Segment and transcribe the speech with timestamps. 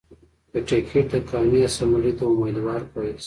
[0.51, 3.19] پۀ ټکټ د قامي اسمبلۍ د اميدوار پۀ حېثيت